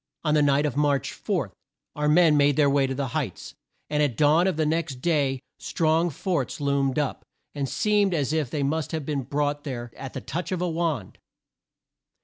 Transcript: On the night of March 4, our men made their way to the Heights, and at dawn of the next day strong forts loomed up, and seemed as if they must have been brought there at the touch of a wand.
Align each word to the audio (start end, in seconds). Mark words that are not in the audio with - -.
On 0.23 0.33
the 0.33 0.41
night 0.41 0.65
of 0.65 0.75
March 0.75 1.13
4, 1.13 1.53
our 1.95 2.09
men 2.09 2.35
made 2.35 2.55
their 2.55 2.71
way 2.71 2.87
to 2.87 2.95
the 2.95 3.09
Heights, 3.09 3.53
and 3.87 4.01
at 4.01 4.17
dawn 4.17 4.47
of 4.47 4.57
the 4.57 4.65
next 4.65 4.95
day 4.95 5.39
strong 5.59 6.09
forts 6.09 6.59
loomed 6.59 6.97
up, 6.97 7.23
and 7.53 7.69
seemed 7.69 8.15
as 8.15 8.33
if 8.33 8.49
they 8.49 8.63
must 8.63 8.93
have 8.93 9.05
been 9.05 9.21
brought 9.21 9.63
there 9.63 9.91
at 9.95 10.13
the 10.13 10.21
touch 10.21 10.51
of 10.51 10.59
a 10.59 10.67
wand. 10.67 11.19